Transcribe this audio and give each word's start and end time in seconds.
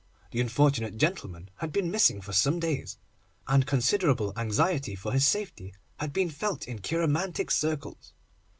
The 0.31 0.41
unfortunate 0.41 0.97
gentleman 0.97 1.51
had 1.57 1.71
been 1.71 1.91
missing 1.91 2.21
for 2.21 2.33
some 2.33 2.59
days, 2.59 2.97
and 3.47 3.67
considerable 3.67 4.33
anxiety 4.35 4.95
for 4.95 5.11
his 5.11 5.27
safety 5.27 5.75
had 5.97 6.11
been 6.11 6.31
felt 6.31 6.67
in 6.67 6.79
cheiromantic 6.79 7.51
circles. 7.51 8.11